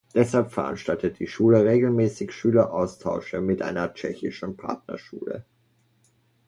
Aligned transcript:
Deshalb 0.15 0.49
veranstaltet 0.51 1.19
die 1.19 1.27
Schule 1.27 1.63
regelmäßig 1.63 2.31
Schüleraustausche 2.33 3.39
mit 3.39 3.61
einer 3.61 3.93
tschechischen 3.93 4.57
Partnerschule. 4.57 5.45